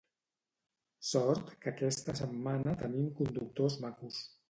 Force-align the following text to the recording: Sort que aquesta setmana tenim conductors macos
Sort 1.09 1.53
que 1.65 1.71
aquesta 1.73 2.17
setmana 2.25 2.77
tenim 2.83 3.15
conductors 3.23 3.83
macos 3.87 4.23